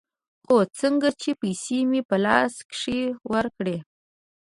[0.45, 3.01] خو څنگه چې پيسې مې په لاس کښې
[3.31, 3.77] ورکړې.